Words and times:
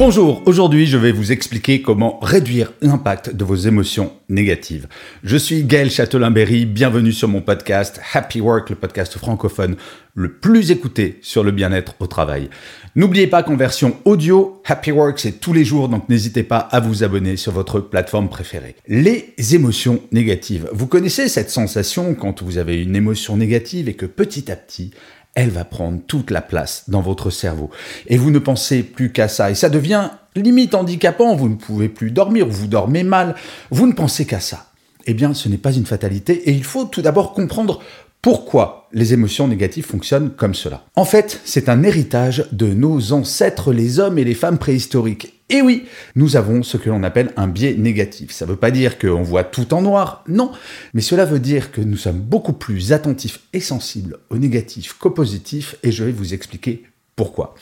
Bonjour, 0.00 0.40
aujourd'hui 0.46 0.86
je 0.86 0.96
vais 0.96 1.12
vous 1.12 1.30
expliquer 1.30 1.82
comment 1.82 2.18
réduire 2.20 2.72
l'impact 2.80 3.36
de 3.36 3.44
vos 3.44 3.54
émotions 3.54 4.14
négatives. 4.30 4.88
Je 5.22 5.36
suis 5.36 5.62
Gaël 5.62 5.90
Châtelain-Berry, 5.90 6.64
bienvenue 6.64 7.12
sur 7.12 7.28
mon 7.28 7.42
podcast 7.42 8.00
Happy 8.14 8.40
Work, 8.40 8.70
le 8.70 8.76
podcast 8.76 9.18
francophone 9.18 9.76
le 10.14 10.32
plus 10.32 10.70
écouté 10.70 11.18
sur 11.20 11.44
le 11.44 11.50
bien-être 11.50 11.96
au 12.00 12.06
travail. 12.06 12.48
N'oubliez 12.96 13.26
pas 13.26 13.42
qu'en 13.42 13.56
version 13.56 13.98
audio, 14.06 14.62
Happy 14.64 14.90
Work 14.90 15.18
c'est 15.18 15.38
tous 15.38 15.52
les 15.52 15.66
jours, 15.66 15.90
donc 15.90 16.08
n'hésitez 16.08 16.44
pas 16.44 16.60
à 16.60 16.80
vous 16.80 17.04
abonner 17.04 17.36
sur 17.36 17.52
votre 17.52 17.78
plateforme 17.80 18.30
préférée. 18.30 18.76
Les 18.88 19.34
émotions 19.52 20.00
négatives. 20.12 20.66
Vous 20.72 20.86
connaissez 20.86 21.28
cette 21.28 21.50
sensation 21.50 22.14
quand 22.14 22.42
vous 22.42 22.56
avez 22.56 22.80
une 22.82 22.96
émotion 22.96 23.36
négative 23.36 23.86
et 23.90 23.94
que 23.94 24.06
petit 24.06 24.50
à 24.50 24.56
petit, 24.56 24.92
elle 25.40 25.48
va 25.48 25.64
prendre 25.64 26.00
toute 26.06 26.30
la 26.30 26.42
place 26.42 26.84
dans 26.88 27.00
votre 27.00 27.30
cerveau. 27.30 27.70
Et 28.08 28.18
vous 28.18 28.30
ne 28.30 28.38
pensez 28.38 28.82
plus 28.82 29.10
qu'à 29.10 29.26
ça. 29.26 29.50
Et 29.50 29.54
ça 29.54 29.70
devient 29.70 30.10
limite 30.36 30.74
handicapant. 30.74 31.34
Vous 31.34 31.48
ne 31.48 31.54
pouvez 31.54 31.88
plus 31.88 32.10
dormir, 32.10 32.46
vous 32.46 32.66
dormez 32.66 33.04
mal. 33.04 33.34
Vous 33.70 33.86
ne 33.86 33.94
pensez 33.94 34.26
qu'à 34.26 34.40
ça. 34.40 34.66
Eh 35.06 35.14
bien, 35.14 35.32
ce 35.32 35.48
n'est 35.48 35.56
pas 35.56 35.72
une 35.72 35.86
fatalité. 35.86 36.50
Et 36.50 36.52
il 36.52 36.62
faut 36.62 36.84
tout 36.84 37.00
d'abord 37.00 37.32
comprendre 37.32 37.80
pourquoi 38.20 38.88
les 38.92 39.14
émotions 39.14 39.48
négatives 39.48 39.86
fonctionnent 39.86 40.28
comme 40.28 40.54
cela. 40.54 40.84
En 40.94 41.06
fait, 41.06 41.40
c'est 41.46 41.70
un 41.70 41.82
héritage 41.84 42.44
de 42.52 42.66
nos 42.66 43.14
ancêtres, 43.14 43.72
les 43.72 43.98
hommes 43.98 44.18
et 44.18 44.24
les 44.24 44.34
femmes 44.34 44.58
préhistoriques. 44.58 45.39
Et 45.50 45.62
oui, 45.62 45.86
nous 46.14 46.36
avons 46.36 46.62
ce 46.62 46.76
que 46.76 46.88
l'on 46.88 47.02
appelle 47.02 47.32
un 47.36 47.48
biais 47.48 47.74
négatif. 47.76 48.30
Ça 48.30 48.46
ne 48.46 48.50
veut 48.52 48.56
pas 48.56 48.70
dire 48.70 48.98
qu'on 48.98 49.22
voit 49.22 49.42
tout 49.42 49.74
en 49.74 49.82
noir, 49.82 50.22
non, 50.28 50.52
mais 50.94 51.00
cela 51.00 51.24
veut 51.24 51.40
dire 51.40 51.72
que 51.72 51.80
nous 51.80 51.96
sommes 51.96 52.20
beaucoup 52.20 52.52
plus 52.52 52.92
attentifs 52.92 53.40
et 53.52 53.60
sensibles 53.60 54.18
au 54.30 54.38
négatif 54.38 54.92
qu'au 54.92 55.10
positif, 55.10 55.74
et 55.82 55.90
je 55.90 56.04
vais 56.04 56.12
vous 56.12 56.34
expliquer 56.34 56.84
pourquoi. 57.16 57.56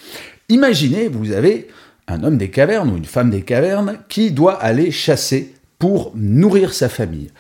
Imaginez, 0.51 1.09
vous 1.09 1.33
avez 1.33 1.69
un 2.09 2.23
homme 2.25 2.37
des 2.37 2.51
cavernes 2.51 2.91
ou 2.91 2.97
une 2.99 3.07
femme 3.07 3.31
des 3.31 3.43
cavernes 3.43 3.99
qui 4.11 4.33
doit 4.33 4.55
aller 4.63 4.91
chasser 4.91 5.55
pour 5.79 6.13
nourrir 6.15 6.75
sa 6.75 6.91
famille. 6.91 7.31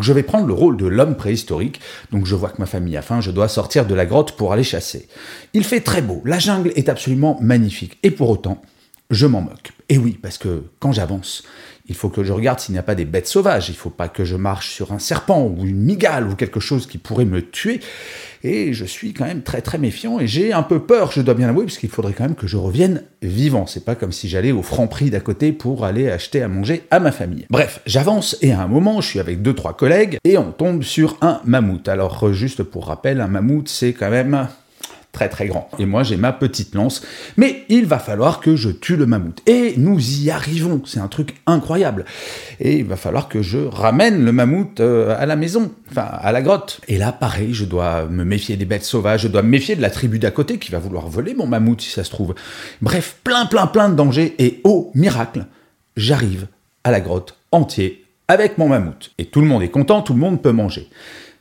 Je 0.00 0.12
vais 0.12 0.24
prendre 0.24 0.48
le 0.48 0.54
rôle 0.54 0.76
de 0.76 0.86
l'homme 0.86 1.16
préhistorique, 1.16 1.80
donc 2.10 2.26
je 2.26 2.34
vois 2.34 2.50
que 2.50 2.60
ma 2.60 2.66
famille 2.66 2.96
a 2.96 3.02
faim, 3.02 3.20
je 3.20 3.30
dois 3.30 3.46
sortir 3.46 3.86
de 3.86 3.94
la 3.94 4.06
grotte 4.06 4.32
pour 4.32 4.52
aller 4.52 4.64
chasser. 4.64 5.06
Il 5.52 5.62
fait 5.62 5.80
très 5.80 6.02
beau, 6.02 6.20
la 6.24 6.40
jungle 6.40 6.72
est 6.74 6.88
absolument 6.88 7.38
magnifique, 7.40 7.98
et 8.02 8.10
pour 8.10 8.28
autant, 8.28 8.60
je 9.10 9.26
m'en 9.26 9.40
moque. 9.40 9.72
Et 9.88 9.98
oui, 9.98 10.18
parce 10.20 10.38
que 10.38 10.64
quand 10.78 10.92
j'avance, 10.92 11.44
il 11.86 11.94
faut 11.94 12.08
que 12.08 12.24
je 12.24 12.32
regarde 12.32 12.58
s'il 12.58 12.72
n'y 12.72 12.78
a 12.78 12.82
pas 12.82 12.94
des 12.94 13.04
bêtes 13.04 13.26
sauvages, 13.26 13.68
il 13.68 13.72
ne 13.72 13.76
faut 13.76 13.90
pas 13.90 14.08
que 14.08 14.24
je 14.24 14.36
marche 14.36 14.70
sur 14.70 14.92
un 14.92 14.98
serpent 14.98 15.44
ou 15.44 15.66
une 15.66 15.76
migale 15.76 16.26
ou 16.26 16.34
quelque 16.34 16.60
chose 16.60 16.86
qui 16.86 16.96
pourrait 16.96 17.26
me 17.26 17.42
tuer. 17.42 17.80
Et 18.42 18.72
je 18.72 18.86
suis 18.86 19.12
quand 19.12 19.26
même 19.26 19.42
très 19.42 19.60
très 19.60 19.76
méfiant 19.76 20.18
et 20.18 20.26
j'ai 20.26 20.54
un 20.54 20.62
peu 20.62 20.80
peur, 20.80 21.12
je 21.12 21.20
dois 21.20 21.34
bien 21.34 21.46
l'avouer, 21.46 21.64
parce 21.64 21.76
qu'il 21.76 21.90
faudrait 21.90 22.14
quand 22.14 22.24
même 22.24 22.34
que 22.34 22.46
je 22.46 22.56
revienne 22.56 23.02
vivant. 23.20 23.66
C'est 23.66 23.84
pas 23.84 23.94
comme 23.94 24.12
si 24.12 24.28
j'allais 24.28 24.52
au 24.52 24.62
franc 24.62 24.86
prix 24.86 25.10
d'à 25.10 25.20
côté 25.20 25.52
pour 25.52 25.84
aller 25.84 26.10
acheter 26.10 26.42
à 26.42 26.48
manger 26.48 26.84
à 26.90 26.98
ma 26.98 27.12
famille. 27.12 27.46
Bref, 27.50 27.80
j'avance 27.84 28.38
et 28.40 28.52
à 28.52 28.62
un 28.62 28.68
moment, 28.68 29.02
je 29.02 29.08
suis 29.08 29.20
avec 29.20 29.42
deux 29.42 29.54
trois 29.54 29.76
collègues 29.76 30.16
et 30.24 30.38
on 30.38 30.52
tombe 30.52 30.82
sur 30.82 31.18
un 31.20 31.40
mammouth. 31.44 31.88
Alors 31.88 32.32
juste 32.32 32.62
pour 32.62 32.86
rappel, 32.86 33.20
un 33.20 33.28
mammouth 33.28 33.68
c'est 33.68 33.92
quand 33.92 34.10
même 34.10 34.48
très 35.14 35.30
très 35.30 35.46
grand. 35.46 35.70
Et 35.78 35.86
moi 35.86 36.02
j'ai 36.02 36.18
ma 36.18 36.32
petite 36.32 36.74
lance, 36.74 37.02
mais 37.38 37.64
il 37.70 37.86
va 37.86 37.98
falloir 37.98 38.40
que 38.40 38.56
je 38.56 38.68
tue 38.68 38.96
le 38.96 39.06
mammouth. 39.06 39.40
Et 39.46 39.74
nous 39.78 39.98
y 40.20 40.30
arrivons, 40.30 40.82
c'est 40.84 41.00
un 41.00 41.08
truc 41.08 41.36
incroyable. 41.46 42.04
Et 42.60 42.78
il 42.80 42.84
va 42.84 42.96
falloir 42.96 43.28
que 43.28 43.40
je 43.40 43.58
ramène 43.58 44.22
le 44.22 44.32
mammouth 44.32 44.80
euh, 44.80 45.16
à 45.18 45.24
la 45.24 45.36
maison, 45.36 45.72
enfin 45.90 46.08
à 46.20 46.32
la 46.32 46.42
grotte. 46.42 46.80
Et 46.88 46.98
là 46.98 47.12
pareil, 47.12 47.54
je 47.54 47.64
dois 47.64 48.04
me 48.04 48.24
méfier 48.24 48.56
des 48.56 48.66
bêtes 48.66 48.84
sauvages, 48.84 49.22
je 49.22 49.28
dois 49.28 49.42
me 49.42 49.48
méfier 49.48 49.76
de 49.76 49.82
la 49.82 49.90
tribu 49.90 50.18
d'à 50.18 50.30
côté 50.30 50.58
qui 50.58 50.70
va 50.70 50.78
vouloir 50.78 51.08
voler 51.08 51.34
mon 51.34 51.46
mammouth 51.46 51.80
si 51.80 51.90
ça 51.90 52.04
se 52.04 52.10
trouve. 52.10 52.34
Bref, 52.82 53.16
plein 53.24 53.46
plein 53.46 53.66
plein 53.66 53.88
de 53.88 53.94
dangers 53.94 54.34
et 54.38 54.60
oh 54.64 54.90
miracle, 54.94 55.46
j'arrive 55.96 56.48
à 56.82 56.90
la 56.90 57.00
grotte 57.00 57.38
entier 57.52 58.04
avec 58.28 58.58
mon 58.58 58.68
mammouth. 58.68 59.12
Et 59.18 59.26
tout 59.26 59.40
le 59.40 59.46
monde 59.46 59.62
est 59.62 59.68
content, 59.68 60.02
tout 60.02 60.14
le 60.14 60.18
monde 60.18 60.42
peut 60.42 60.52
manger. 60.52 60.88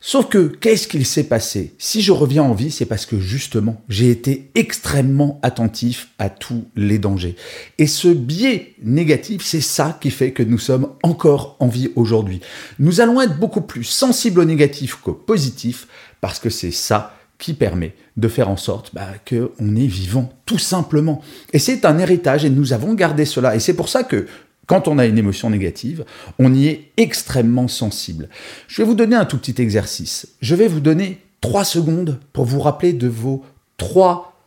Sauf 0.06 0.28
que, 0.28 0.48
qu'est-ce 0.48 0.90
qu'il 0.90 1.06
s'est 1.06 1.30
passé? 1.30 1.76
Si 1.78 2.02
je 2.02 2.12
reviens 2.12 2.44
en 2.44 2.54
vie, 2.54 2.72
c'est 2.72 2.86
parce 2.86 3.06
que 3.06 3.22
justement, 3.22 3.82
j'ai 3.88 4.10
été 4.10 4.52
extrêmement 4.54 5.40
attentif 5.44 6.10
à 6.20 6.30
tous 6.30 6.66
les 6.76 7.00
dangers. 7.00 7.38
Et 7.78 7.88
ce 7.88 8.10
biais 8.10 8.76
négatif, 8.84 9.46
c'est 9.46 9.62
ça 9.62 9.98
qui 10.02 10.12
fait 10.12 10.34
que 10.34 10.44
nous 10.44 10.58
sommes 10.58 10.90
encore 11.04 11.56
en 11.62 11.70
vie 11.70 11.92
aujourd'hui. 11.96 12.42
Nous 12.80 13.00
allons 13.00 13.22
être 13.22 13.40
beaucoup 13.40 13.62
plus 13.62 13.86
sensibles 13.86 14.42
au 14.42 14.46
négatif 14.46 14.96
qu'au 14.96 15.14
positif, 15.14 15.88
parce 16.20 16.38
que 16.38 16.50
c'est 16.50 16.72
ça 16.72 17.16
qui 17.40 17.54
permet 17.54 17.96
de 18.18 18.28
faire 18.28 18.50
en 18.50 18.58
sorte 18.58 18.94
bah, 18.94 19.08
qu'on 19.26 19.76
est 19.78 19.88
vivant, 19.88 20.34
tout 20.46 20.60
simplement. 20.60 21.22
Et 21.54 21.60
c'est 21.60 21.86
un 21.86 21.98
héritage, 21.98 22.44
et 22.44 22.50
nous 22.50 22.74
avons 22.74 22.94
gardé 22.94 23.24
cela. 23.24 23.56
Et 23.56 23.62
c'est 23.62 23.74
pour 23.74 23.88
ça 23.88 24.04
que 24.04 24.28
quand 24.66 24.88
on 24.88 24.98
a 24.98 25.06
une 25.06 25.18
émotion 25.18 25.50
négative, 25.50 26.06
on 26.40 26.54
y 26.54 26.68
est 26.68 26.92
extrêmement 26.98 27.68
sensible. 27.68 28.30
Je 28.68 28.82
vais 28.82 28.88
vous 28.88 28.96
donner 28.96 29.16
un 29.16 29.26
tout 29.26 29.38
petit 29.38 29.62
exercice. 29.62 30.28
Je 30.42 30.56
vais 30.56 30.68
vous 30.68 30.80
donner 30.80 31.22
trois 31.42 31.66
secondes 31.66 32.20
pour 32.32 32.46
vous 32.46 32.62
rappeler 32.62 32.94
de 32.94 33.08
vos 33.08 33.44
trois 33.78 34.38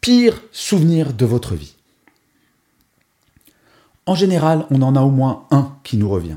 pires 0.00 0.42
souvenirs 0.50 1.12
de 1.12 1.24
votre 1.24 1.54
vie. 1.54 1.74
En 4.06 4.14
général, 4.14 4.66
on 4.70 4.82
en 4.82 4.96
a 4.96 5.00
au 5.00 5.10
moins 5.10 5.46
un 5.50 5.76
qui 5.82 5.96
nous 5.96 6.10
revient. 6.10 6.36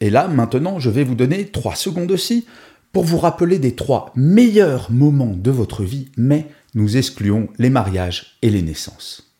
Et 0.00 0.08
là, 0.08 0.28
maintenant, 0.28 0.78
je 0.78 0.88
vais 0.88 1.04
vous 1.04 1.14
donner 1.14 1.46
trois 1.46 1.74
secondes 1.74 2.10
aussi 2.10 2.46
pour 2.92 3.04
vous 3.04 3.18
rappeler 3.18 3.58
des 3.58 3.74
trois 3.74 4.12
meilleurs 4.14 4.90
moments 4.90 5.34
de 5.34 5.50
votre 5.50 5.82
vie, 5.82 6.08
mais 6.16 6.46
nous 6.74 6.96
excluons 6.96 7.48
les 7.58 7.70
mariages 7.70 8.38
et 8.40 8.50
les 8.50 8.62
naissances 8.62 9.31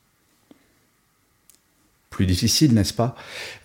difficile, 2.27 2.75
n'est-ce 2.75 2.95
pas? 2.95 3.15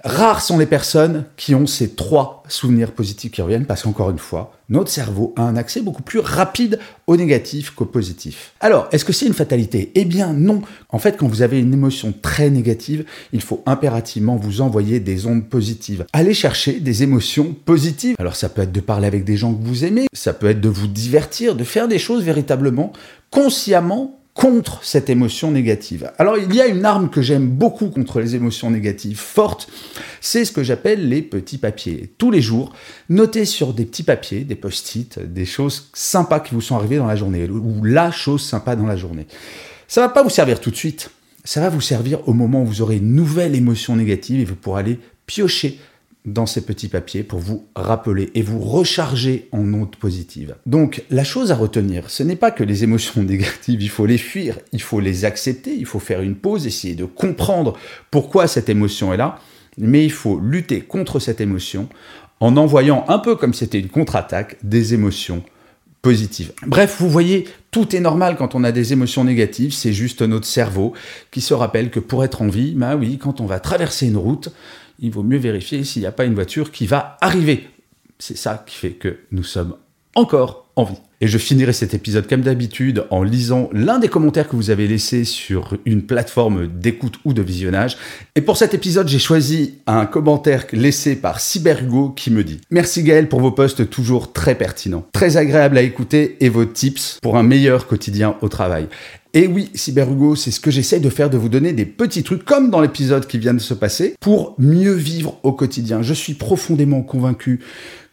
Rares 0.04 0.42
sont 0.42 0.58
les 0.58 0.66
personnes 0.66 1.26
qui 1.36 1.56
ont 1.56 1.68
ces 1.68 1.96
trois 1.96 2.44
souvenirs 2.48 2.92
positifs 2.92 3.32
qui 3.32 3.42
reviennent, 3.42 3.66
parce 3.66 3.84
qu'encore 3.84 4.10
une 4.10 4.20
fois, 4.20 4.54
notre 4.70 4.92
cerveau 4.92 5.34
a 5.38 5.44
un 5.44 5.56
accès 5.56 5.82
beaucoup 5.82 6.02
plus 6.02 6.20
rapide 6.20 6.80
au 7.08 7.16
négatif 7.16 7.72
qu'au 7.72 7.86
positif. 7.86 8.54
Alors, 8.60 8.88
est-ce 8.92 9.06
que 9.06 9.14
c'est 9.14 9.26
une 9.26 9.34
fatalité? 9.34 9.92
Eh 9.96 10.06
bien 10.06 10.34
non. 10.34 10.62
En 10.90 11.00
fait, 11.00 11.18
quand 11.18 11.28
vous 11.28 11.42
avez 11.42 11.60
une 11.60 11.74
émotion 11.74 12.14
très 12.22 12.50
négative, 12.50 13.06
il 13.32 13.42
faut 13.42 13.64
impérativement 13.66 14.36
vous 14.36 14.62
envoyer 14.62 15.00
des 15.00 15.26
ondes 15.26 15.48
positives. 15.50 16.06
Allez 16.14 16.34
chercher 16.34 16.80
des 16.80 17.04
émotions 17.04 17.56
positives. 17.66 18.16
Alors 18.20 18.36
ça 18.36 18.50
peut 18.50 18.62
être 18.62 18.72
de 18.72 18.82
parler 18.82 19.08
avec 19.08 19.24
des 19.24 19.38
gens 19.38 19.54
que 19.54 19.64
vous 19.64 19.86
aimez, 19.86 20.08
ça 20.14 20.34
peut 20.34 20.48
être 20.48 20.62
de 20.62 20.70
vous 20.70 20.88
divertir, 20.88 21.56
de 21.56 21.64
faire 21.64 21.88
des 21.88 22.00
choses 22.00 22.24
véritablement 22.24 22.92
consciemment 23.32 24.17
contre 24.38 24.84
cette 24.84 25.10
émotion 25.10 25.50
négative. 25.50 26.12
Alors 26.20 26.38
il 26.38 26.54
y 26.54 26.62
a 26.62 26.68
une 26.68 26.86
arme 26.86 27.10
que 27.10 27.24
j'aime 27.24 27.48
beaucoup 27.48 27.90
contre 27.90 28.20
les 28.20 28.36
émotions 28.36 28.70
négatives 28.70 29.18
fortes, 29.18 29.68
c'est 30.22 30.46
ce 30.46 30.52
que 30.52 30.62
j'appelle 30.62 31.10
les 31.10 31.24
petits 31.24 31.58
papiers. 31.58 32.14
Tous 32.20 32.30
les 32.30 32.40
jours, 32.40 32.72
notez 33.10 33.46
sur 33.46 33.74
des 33.74 33.84
petits 33.84 34.04
papiers, 34.04 34.42
des 34.42 34.56
post-it, 34.56 35.18
des 35.20 35.46
choses 35.46 35.90
sympas 35.94 36.40
qui 36.40 36.54
vous 36.54 36.62
sont 36.62 36.76
arrivées 36.76 36.98
dans 36.98 37.08
la 37.08 37.16
journée, 37.16 37.50
ou 37.50 37.84
la 37.84 38.12
chose 38.12 38.44
sympa 38.44 38.76
dans 38.76 38.86
la 38.86 38.96
journée. 38.96 39.26
Ça 39.88 40.02
va 40.02 40.10
pas 40.10 40.22
vous 40.22 40.30
servir 40.30 40.62
tout 40.62 40.70
de 40.70 40.76
suite, 40.76 41.10
ça 41.44 41.60
va 41.60 41.70
vous 41.70 41.82
servir 41.82 42.28
au 42.28 42.34
moment 42.34 42.62
où 42.62 42.66
vous 42.68 42.84
aurez 42.84 42.98
une 42.98 43.16
nouvelle 43.16 43.56
émotion 43.56 43.96
négative 43.96 44.40
et 44.40 44.46
vous 44.46 44.56
pourrez 44.56 44.82
aller 44.82 45.00
piocher 45.26 45.80
dans 46.28 46.46
ces 46.46 46.62
petits 46.62 46.90
papiers 46.90 47.24
pour 47.24 47.40
vous 47.40 47.66
rappeler 47.76 48.30
et 48.36 48.42
vous 48.42 48.60
recharger 48.60 49.48
en 49.54 49.64
notes 49.64 49.96
positives. 49.96 50.56
Donc 50.66 51.04
la 51.10 51.24
chose 51.24 51.52
à 51.52 51.56
retenir, 51.56 52.10
ce 52.10 52.22
n'est 52.22 52.36
pas 52.36 52.52
que 52.52 52.64
les 52.64 52.84
émotions 52.84 53.24
négatives, 53.24 53.82
il 53.82 53.90
faut 53.90 54.06
les 54.06 54.18
fuir, 54.18 54.60
il 54.74 54.82
faut 54.82 55.00
les 55.00 55.26
accepter, 55.26 55.74
il 55.74 55.86
faut 55.86 56.00
faire 56.00 56.22
une 56.22 56.36
pause, 56.36 56.68
essayer 56.68 56.96
de 56.96 57.06
comprendre 57.06 57.78
pourquoi 58.12 58.48
cette 58.48 58.70
émotion 58.70 59.14
est 59.14 59.18
là, 59.18 59.40
mais 59.78 60.04
il 60.04 60.12
faut 60.12 60.40
lutter 60.40 60.82
contre 60.82 61.20
cette 61.20 61.42
émotion 61.42 61.88
en 62.40 62.58
envoyant 62.58 63.06
un 63.08 63.20
peu 63.20 63.36
comme 63.36 63.54
c'était 63.54 63.80
une 63.80 63.90
contre-attaque 63.90 64.58
des 64.62 64.94
émotions 64.94 65.44
positives. 66.02 66.52
Bref, 66.66 66.98
vous 67.00 67.10
voyez, 67.10 67.48
tout 67.72 67.96
est 67.96 68.00
normal 68.00 68.36
quand 68.38 68.54
on 68.54 68.64
a 68.64 68.72
des 68.72 68.94
émotions 68.94 69.24
négatives, 69.24 69.74
c'est 69.74 69.94
juste 69.94 70.22
notre 70.22 70.46
cerveau 70.46 70.94
qui 71.32 71.42
se 71.42 71.54
rappelle 71.54 71.90
que 71.90 72.00
pour 72.00 72.24
être 72.24 72.42
en 72.42 72.48
vie, 72.48 72.74
bah 72.76 72.96
oui, 72.96 73.18
quand 73.18 73.42
on 73.42 73.46
va 73.46 73.60
traverser 73.60 74.08
une 74.08 74.18
route, 74.18 74.50
il 75.00 75.12
vaut 75.12 75.24
mieux 75.24 75.38
vérifier 75.38 75.84
s'il 75.84 76.02
n'y 76.02 76.08
a 76.08 76.12
pas 76.12 76.26
une 76.26 76.36
voiture 76.36 76.72
qui 76.72 76.88
va 76.88 77.18
arriver. 77.22 77.68
C'est 78.20 78.38
ça 78.38 78.64
qui 78.66 78.76
fait 78.76 78.92
que 78.92 79.18
nous 79.32 79.44
sommes 79.44 79.76
encore 80.16 80.68
envie. 80.76 80.98
Et 81.20 81.28
je 81.28 81.40
finirai 81.40 81.74
cet 81.74 81.96
épisode 81.96 82.28
comme 82.28 82.42
d'habitude 82.42 83.06
en 83.10 83.24
lisant 83.24 83.70
l'un 83.74 83.98
des 83.98 84.08
commentaires 84.08 84.48
que 84.48 84.56
vous 84.56 84.70
avez 84.70 84.88
laissé 84.88 85.24
sur 85.24 85.76
une 85.86 86.04
plateforme 86.04 86.68
d'écoute 86.68 87.16
ou 87.26 87.34
de 87.34 87.42
visionnage. 87.42 87.98
Et 88.36 88.42
pour 88.42 88.56
cet 88.56 88.76
épisode, 88.76 89.08
j'ai 89.08 89.18
choisi 89.18 89.80
un 89.88 90.06
commentaire 90.06 90.66
laissé 90.74 91.16
par 91.16 91.40
Cybergo 91.40 92.10
qui 92.10 92.30
me 92.30 92.44
dit 92.44 92.62
Merci 92.70 93.02
Gaël 93.02 93.30
pour 93.30 93.40
vos 93.40 93.52
posts 93.52 93.90
toujours 93.90 94.32
très 94.32 94.54
pertinents, 94.54 95.08
très 95.12 95.38
agréables 95.38 95.80
à 95.80 95.82
écouter 95.82 96.38
et 96.40 96.50
vos 96.50 96.66
tips 96.66 97.18
pour 97.22 97.38
un 97.38 97.44
meilleur 97.44 97.88
quotidien 97.88 98.36
au 98.42 98.48
travail. 98.48 98.88
Et 99.38 99.46
oui, 99.46 99.70
Cyberhugo, 99.76 100.36
c'est 100.36 100.50
ce 100.50 100.60
que 100.60 100.72
j'essaie 100.72 101.00
de 101.00 101.12
faire, 101.12 101.30
de 101.30 101.38
vous 101.38 101.48
donner 101.48 101.72
des 101.72 101.86
petits 101.86 102.24
trucs, 102.24 102.44
comme 102.44 102.72
dans 102.72 102.82
l'épisode 102.82 103.28
qui 103.28 103.38
vient 103.38 103.54
de 103.54 103.60
se 103.60 103.76
passer, 103.76 104.16
pour 104.20 104.56
mieux 104.58 104.94
vivre 104.94 105.40
au 105.44 105.54
quotidien. 105.54 106.02
Je 106.02 106.16
suis 106.16 106.34
profondément 106.34 107.04
convaincu 107.04 107.60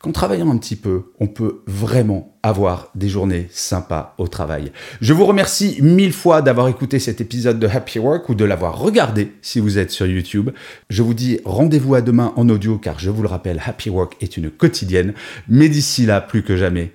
qu'en 0.00 0.12
travaillant 0.12 0.50
un 0.50 0.58
petit 0.58 0.76
peu, 0.76 1.12
on 1.20 1.26
peut 1.26 1.62
vraiment 1.66 2.36
avoir 2.42 2.90
des 2.94 3.08
journées 3.08 3.48
sympas 3.50 4.14
au 4.18 4.28
travail. 4.28 4.70
Je 5.00 5.14
vous 5.14 5.24
remercie 5.24 5.78
mille 5.80 6.12
fois 6.12 6.42
d'avoir 6.42 6.68
écouté 6.68 6.98
cet 6.98 7.22
épisode 7.22 7.58
de 7.58 7.68
Happy 7.68 7.98
Work 7.98 8.28
ou 8.28 8.34
de 8.34 8.44
l'avoir 8.44 8.78
regardé 8.78 9.32
si 9.40 9.60
vous 9.60 9.78
êtes 9.78 9.92
sur 9.92 10.04
YouTube. 10.04 10.50
Je 10.90 11.02
vous 11.02 11.14
dis 11.14 11.40
rendez-vous 11.46 11.94
à 11.94 12.02
demain 12.02 12.34
en 12.36 12.50
audio 12.50 12.76
car 12.76 12.98
je 12.98 13.08
vous 13.08 13.22
le 13.22 13.28
rappelle, 13.28 13.62
Happy 13.64 13.88
Work 13.88 14.16
est 14.20 14.36
une 14.36 14.50
quotidienne. 14.50 15.14
Mais 15.48 15.70
d'ici 15.70 16.04
là, 16.04 16.20
plus 16.20 16.42
que 16.42 16.58
jamais, 16.58 16.92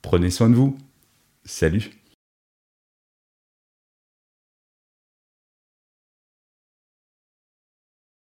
prenez 0.00 0.30
soin 0.30 0.48
de 0.48 0.54
vous. 0.54 0.78
Salut 1.44 1.97